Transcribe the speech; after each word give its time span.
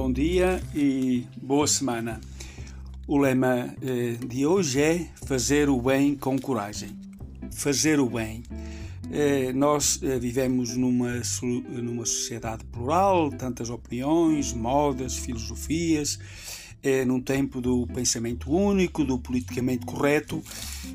bom 0.00 0.12
dia 0.12 0.62
e 0.76 1.26
boa 1.42 1.66
semana. 1.66 2.20
O 3.04 3.18
lema 3.18 3.74
eh, 3.82 4.16
de 4.24 4.46
hoje 4.46 4.80
é 4.80 5.08
fazer 5.26 5.68
o 5.68 5.82
bem 5.82 6.14
com 6.14 6.38
coragem. 6.38 6.90
Fazer 7.50 7.98
o 7.98 8.08
bem. 8.08 8.44
Eh, 9.10 9.52
nós 9.52 9.98
eh, 10.00 10.16
vivemos 10.20 10.76
numa, 10.76 11.20
numa 11.42 12.06
sociedade 12.06 12.64
plural, 12.66 13.28
tantas 13.32 13.70
opiniões, 13.70 14.52
modas, 14.52 15.16
filosofias, 15.16 16.16
num 17.04 17.20
tempo 17.20 17.60
do 17.60 17.84
pensamento 17.88 18.52
único, 18.52 19.04
do 19.04 19.18
politicamente 19.18 19.84
correto, 19.84 20.40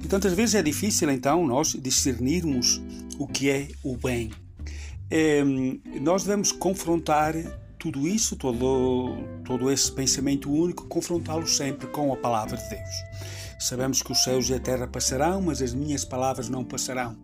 e 0.02 0.08
tantas 0.08 0.34
vezes 0.34 0.56
é 0.56 0.64
difícil 0.64 1.12
então 1.12 1.46
nós 1.46 1.74
discernirmos 1.74 2.82
o 3.20 3.28
que 3.28 3.50
é 3.50 3.68
o 3.84 3.98
bem. 3.98 4.32
nós 6.02 6.24
devemos 6.24 6.54
confrontar 6.54 7.36
tudo 7.84 8.08
isso, 8.08 8.38
todo, 8.38 9.18
todo 9.44 9.70
esse 9.70 9.92
pensamento 9.92 10.50
único, 10.50 10.88
confrontá-lo 10.88 11.46
sempre 11.46 11.86
com 11.88 12.14
a 12.14 12.16
palavra 12.16 12.56
de 12.56 12.70
Deus. 12.70 12.90
Sabemos 13.60 14.02
que 14.02 14.10
os 14.10 14.24
céus 14.24 14.48
e 14.48 14.54
a 14.54 14.60
terra 14.60 14.88
passarão, 14.88 15.42
mas 15.42 15.62
as 15.62 15.74
minhas 15.74 16.06
palavras 16.06 16.48
não 16.48 16.64
passarão. 16.64 17.18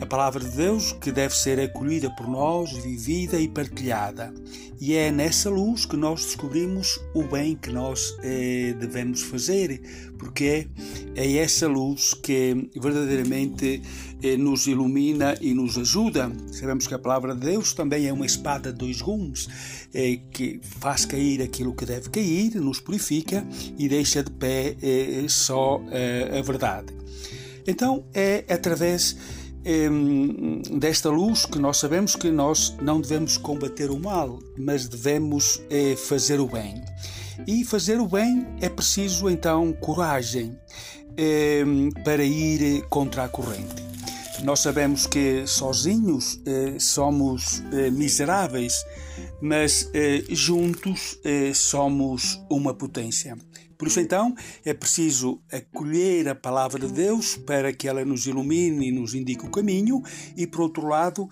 A 0.00 0.06
palavra 0.06 0.44
de 0.44 0.56
Deus 0.56 0.92
que 0.92 1.10
deve 1.10 1.34
ser 1.34 1.58
acolhida 1.58 2.08
por 2.08 2.28
nós, 2.28 2.70
vivida 2.70 3.36
e 3.40 3.48
partilhada. 3.48 4.32
E 4.80 4.94
é 4.94 5.10
nessa 5.10 5.50
luz 5.50 5.84
que 5.84 5.96
nós 5.96 6.24
descobrimos 6.24 7.00
o 7.12 7.24
bem 7.24 7.56
que 7.56 7.70
nós 7.70 8.16
eh, 8.22 8.72
devemos 8.78 9.22
fazer, 9.22 10.12
porque 10.20 10.44
é, 10.44 10.68
é 11.14 11.36
essa 11.36 11.66
luz 11.66 12.14
que 12.14 12.70
verdadeiramente 12.80 13.82
eh, 14.22 14.36
nos 14.36 14.66
ilumina 14.66 15.36
e 15.40 15.54
nos 15.54 15.76
ajuda. 15.76 16.30
Sabemos 16.52 16.86
que 16.86 16.94
a 16.94 16.98
palavra 16.98 17.34
de 17.34 17.40
Deus 17.40 17.72
também 17.72 18.06
é 18.06 18.12
uma 18.12 18.26
espada 18.26 18.72
de 18.72 18.78
dois 18.78 19.00
gumes, 19.00 19.48
eh, 19.92 20.20
que 20.30 20.60
faz 20.62 21.04
cair 21.04 21.42
aquilo 21.42 21.74
que 21.74 21.84
deve 21.84 22.10
cair, 22.10 22.54
nos 22.56 22.80
purifica 22.80 23.46
e 23.78 23.88
deixa 23.88 24.22
de 24.22 24.30
pé 24.30 24.76
eh, 24.82 25.26
só 25.28 25.80
a 26.38 26.42
verdade. 26.42 26.92
Então 27.66 28.04
é 28.14 28.44
através 28.48 29.16
desta 30.78 31.10
luz 31.10 31.44
que 31.44 31.58
nós 31.58 31.76
sabemos 31.76 32.16
que 32.16 32.30
nós 32.30 32.74
não 32.80 33.00
devemos 33.00 33.36
combater 33.36 33.90
o 33.90 34.00
mal, 34.00 34.38
mas 34.56 34.88
devemos 34.88 35.60
fazer 36.08 36.40
o 36.40 36.46
bem. 36.46 36.82
E 37.46 37.64
fazer 37.64 38.00
o 38.00 38.08
bem 38.08 38.46
é 38.60 38.68
preciso 38.68 39.28
então 39.28 39.72
coragem 39.72 40.58
para 42.04 42.24
ir 42.24 42.82
contra 42.88 43.24
a 43.24 43.28
corrente. 43.28 43.82
Nós 44.42 44.60
sabemos 44.60 45.06
que 45.06 45.46
sozinhos 45.46 46.40
eh, 46.46 46.78
somos 46.78 47.62
eh, 47.72 47.90
miseráveis, 47.90 48.72
mas 49.42 49.90
juntos 50.30 51.18
somos 51.54 52.40
uma 52.48 52.72
potência. 52.72 53.36
Por 53.80 53.88
isso, 53.88 53.98
então, 53.98 54.34
é 54.62 54.74
preciso 54.74 55.40
acolher 55.50 56.28
a 56.28 56.34
palavra 56.34 56.86
de 56.86 56.92
Deus 56.92 57.34
para 57.34 57.72
que 57.72 57.88
ela 57.88 58.04
nos 58.04 58.26
ilumine 58.26 58.88
e 58.88 58.92
nos 58.92 59.14
indique 59.14 59.46
o 59.46 59.50
caminho, 59.50 60.02
e, 60.36 60.46
por 60.46 60.60
outro 60.60 60.86
lado, 60.86 61.26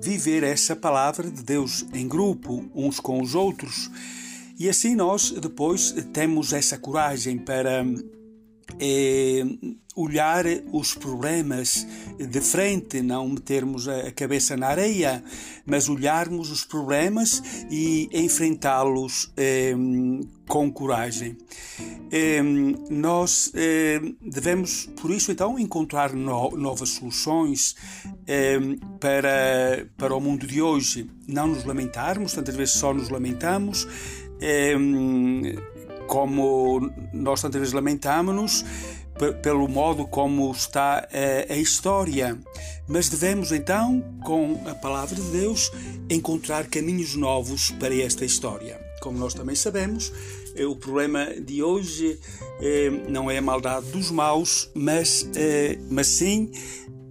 viver 0.00 0.44
essa 0.44 0.76
palavra 0.76 1.28
de 1.28 1.42
Deus 1.42 1.84
em 1.92 2.06
grupo, 2.06 2.70
uns 2.72 3.00
com 3.00 3.20
os 3.20 3.34
outros. 3.34 3.90
E 4.56 4.68
assim 4.68 4.94
nós 4.94 5.32
depois 5.32 5.92
temos 6.12 6.52
essa 6.52 6.78
coragem 6.78 7.36
para 7.36 7.84
é 8.80 9.44
olhar 9.94 10.46
os 10.72 10.94
problemas 10.94 11.86
de 12.18 12.40
frente, 12.40 13.02
não 13.02 13.28
metermos 13.28 13.86
a 13.86 14.10
cabeça 14.10 14.56
na 14.56 14.68
areia, 14.68 15.22
mas 15.66 15.88
olharmos 15.88 16.50
os 16.50 16.64
problemas 16.64 17.42
e 17.70 18.08
enfrentá-los 18.12 19.30
é, 19.36 19.74
com 20.48 20.72
coragem. 20.72 21.36
É, 22.10 22.40
nós 22.90 23.52
devemos, 24.20 24.86
por 25.00 25.10
isso, 25.10 25.30
então, 25.30 25.58
encontrar 25.58 26.14
no, 26.14 26.50
novas 26.52 26.90
soluções 26.90 27.76
para, 28.98 29.86
para 29.96 30.14
o 30.14 30.20
mundo 30.20 30.46
de 30.46 30.62
hoje. 30.62 31.08
Não 31.28 31.48
nos 31.48 31.64
lamentarmos, 31.64 32.32
tantas 32.32 32.56
vezes 32.56 32.74
só 32.74 32.94
nos 32.94 33.10
lamentamos 33.10 33.86
como 36.12 36.92
nós 37.10 37.40
tantas 37.40 37.58
vezes 37.58 37.72
lamentamos-nos 37.72 38.66
pelo 39.42 39.66
modo 39.66 40.06
como 40.06 40.52
está 40.52 41.08
a, 41.10 41.52
a, 41.54 41.56
história, 41.56 42.38
mas 42.86 43.08
devemos 43.08 43.50
então, 43.50 44.04
com 44.22 44.60
a 44.66 44.74
palavra 44.74 45.14
de 45.14 45.30
Deus, 45.30 45.72
encontrar 46.10 46.66
caminhos 46.66 47.14
novos 47.14 47.70
para 47.70 47.94
esta 47.94 48.26
história. 48.26 48.78
Como 49.00 49.18
nós 49.18 49.32
também 49.32 49.56
sabemos, 49.56 50.12
eh, 50.54 50.66
o 50.66 50.76
problema 50.76 51.24
de 51.26 51.62
hoje 51.62 52.20
eh, 52.60 52.90
não 53.08 53.30
é 53.30 53.38
a 53.38 53.42
maldade 53.42 53.86
dos 53.86 54.10
maus, 54.10 54.70
mas, 54.74 55.26
eh, 55.34 55.78
mas 55.88 56.08
sim 56.08 56.50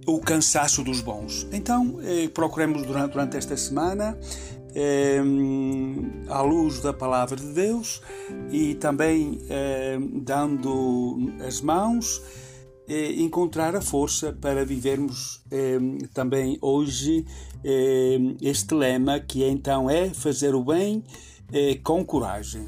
o 0.06 0.20
cansaço 0.20 0.84
dos 0.84 1.00
bons. 1.00 1.48
Então, 1.52 1.98
procuremos 2.34 2.84
durante, 2.84 3.12
durante 3.12 3.36
esta 3.36 3.56
semana 3.56 4.16
é, 4.74 5.20
à 6.28 6.40
luz 6.42 6.80
da 6.80 6.92
palavra 6.92 7.36
de 7.36 7.52
Deus 7.52 8.00
e 8.50 8.74
também 8.74 9.38
é, 9.48 9.98
dando 10.22 11.32
as 11.46 11.60
mãos, 11.60 12.22
é, 12.88 13.12
encontrar 13.12 13.76
a 13.76 13.80
força 13.80 14.32
para 14.32 14.64
vivermos 14.64 15.42
também 16.12 16.58
hoje 16.60 17.24
este 18.40 18.74
lema 18.74 19.20
que 19.20 19.44
então 19.44 19.88
é 19.88 20.10
fazer 20.10 20.54
o 20.54 20.64
bem 20.64 21.04
com 21.84 22.04
coragem. 22.04 22.66